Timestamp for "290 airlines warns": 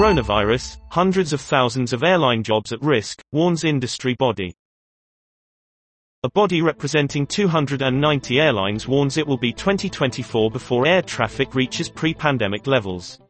7.26-9.18